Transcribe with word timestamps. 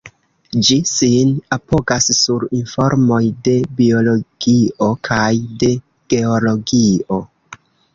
Ĝi 0.69 0.77
sin 0.91 1.33
apogas 1.57 2.07
sur 2.21 2.47
informoj 2.61 3.21
de 3.51 3.55
Biologio 3.83 4.93
kaj 5.11 5.31
de 5.65 5.75
Geologio. 6.17 7.25